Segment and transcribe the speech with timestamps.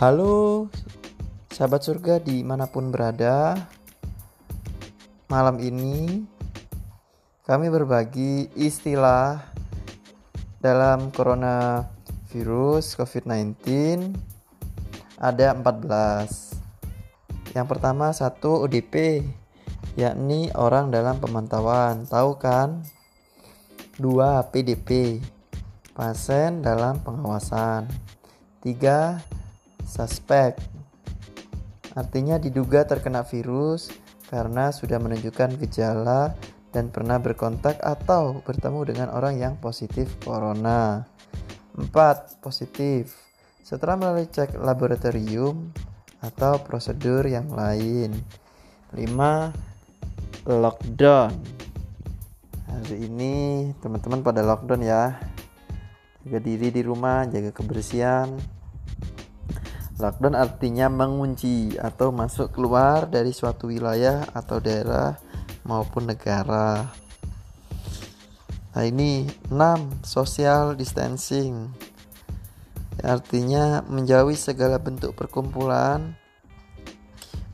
[0.00, 0.72] Halo
[1.52, 3.68] sahabat surga di mana pun berada
[5.28, 6.24] Malam ini
[7.44, 9.44] kami berbagi istilah
[10.56, 13.60] dalam coronavirus COVID-19
[15.20, 19.20] Ada 14 Yang pertama satu ODP
[20.00, 22.88] yakni orang dalam pemantauan Tahu kan?
[24.00, 25.20] Dua PDP
[25.92, 27.84] pasien dalam pengawasan.
[28.64, 29.39] 3.
[29.90, 30.54] Suspek
[31.98, 33.90] artinya diduga terkena virus
[34.30, 36.38] karena sudah menunjukkan gejala
[36.70, 41.02] dan pernah berkontak atau bertemu dengan orang yang positif corona.
[41.74, 42.38] 4.
[42.38, 43.18] Positif
[43.66, 45.74] setelah melalui cek laboratorium
[46.22, 48.14] atau prosedur yang lain.
[48.94, 50.46] 5.
[50.46, 51.34] Lockdown.
[52.70, 53.34] Hari ini
[53.82, 55.18] teman-teman pada lockdown ya
[56.22, 58.59] jaga diri di rumah, jaga kebersihan.
[60.00, 65.20] Lockdown artinya mengunci atau masuk keluar dari suatu wilayah atau daerah
[65.68, 66.88] maupun negara.
[68.72, 71.68] Nah ini 6 social distancing
[73.00, 76.16] artinya menjauhi segala bentuk perkumpulan,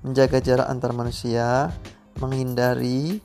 [0.00, 1.72] menjaga jarak antar manusia,
[2.20, 3.20] menghindari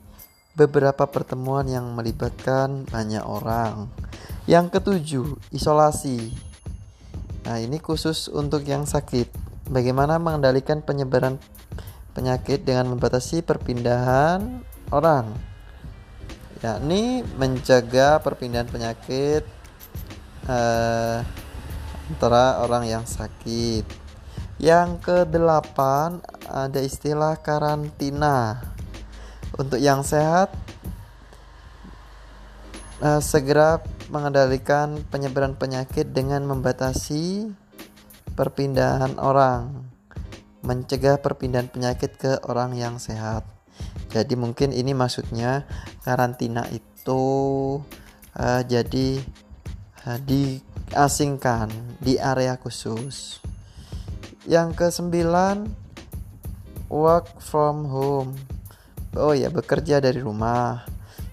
[0.52, 3.88] beberapa pertemuan yang melibatkan banyak orang.
[4.44, 6.49] Yang ketujuh, isolasi.
[7.40, 9.32] Nah, ini khusus untuk yang sakit.
[9.72, 11.40] Bagaimana mengendalikan penyebaran
[12.12, 14.60] penyakit dengan membatasi perpindahan
[14.92, 15.32] orang?
[16.60, 19.48] Yakni menjaga perpindahan penyakit
[20.44, 21.18] eh,
[22.12, 23.88] antara orang yang sakit.
[24.60, 28.60] Yang kedelapan ada istilah karantina.
[29.56, 30.52] Untuk yang sehat
[33.00, 33.80] eh, segera
[34.10, 37.46] mengendalikan penyebaran penyakit dengan membatasi
[38.34, 39.86] perpindahan orang,
[40.66, 43.46] mencegah perpindahan penyakit ke orang yang sehat.
[44.10, 45.62] Jadi mungkin ini maksudnya
[46.02, 47.22] karantina itu
[48.34, 49.22] uh, jadi
[50.10, 51.70] uh, diasingkan
[52.02, 53.38] di area khusus.
[54.50, 55.70] Yang kesembilan
[56.90, 58.34] work from home.
[59.14, 60.89] Oh ya, bekerja dari rumah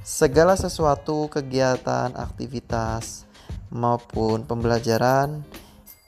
[0.07, 3.27] segala sesuatu kegiatan, aktivitas
[3.67, 5.43] maupun pembelajaran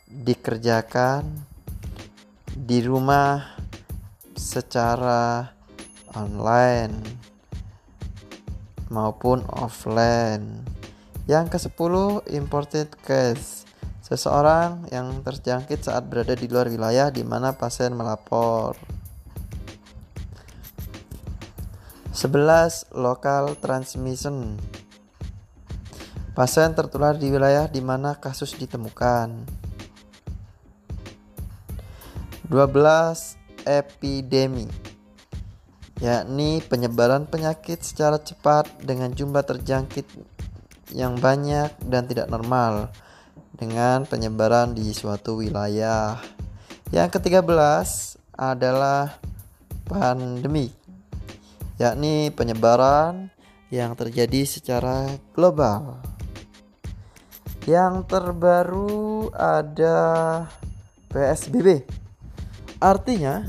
[0.08, 1.28] dikerjakan
[2.56, 3.60] di rumah
[4.40, 5.52] secara
[6.16, 6.96] online
[8.88, 10.64] maupun offline.
[11.28, 13.68] Yang ke-10 imported case.
[14.00, 18.74] Seseorang yang terjangkit saat berada di luar wilayah di mana pasien melapor.
[22.20, 22.92] 11.
[22.92, 24.60] Local transmission
[26.36, 29.48] Pasien tertular di wilayah di mana kasus ditemukan
[32.52, 33.64] 12.
[33.64, 34.68] Epidemi
[36.04, 40.04] yakni penyebaran penyakit secara cepat dengan jumlah terjangkit
[40.92, 42.92] yang banyak dan tidak normal
[43.56, 46.20] dengan penyebaran di suatu wilayah.
[46.92, 47.88] Yang ke-13
[48.36, 49.16] adalah
[49.88, 50.89] pandemi
[51.80, 53.32] yakni penyebaran
[53.72, 56.04] yang terjadi secara global.
[57.64, 59.98] Yang terbaru ada
[61.08, 61.88] PSBB.
[62.84, 63.48] Artinya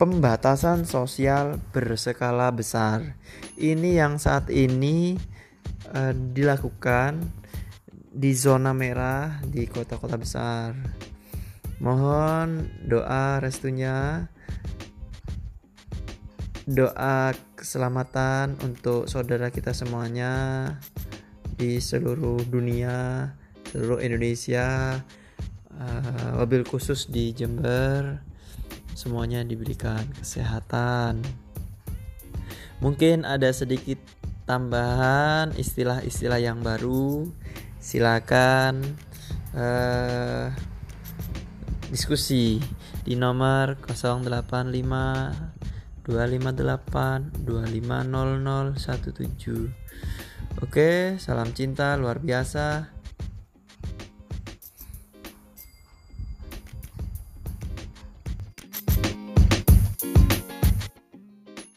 [0.00, 3.20] pembatasan sosial berskala besar.
[3.56, 5.16] Ini yang saat ini
[5.92, 7.20] uh, dilakukan
[8.16, 10.72] di zona merah di kota-kota besar.
[11.76, 14.28] Mohon doa restunya
[16.66, 20.74] doa keselamatan untuk saudara kita semuanya
[21.54, 23.30] di seluruh dunia,
[23.70, 24.98] seluruh Indonesia,
[25.78, 28.18] uh, wabil khusus di Jember,
[28.98, 31.22] semuanya diberikan kesehatan.
[32.82, 34.02] Mungkin ada sedikit
[34.50, 37.30] tambahan istilah-istilah yang baru,
[37.78, 38.82] silakan
[39.54, 40.50] uh,
[41.94, 42.58] diskusi
[43.06, 45.56] di nomor 085
[46.06, 49.86] 258 250017
[50.64, 52.95] Oke, salam cinta luar biasa.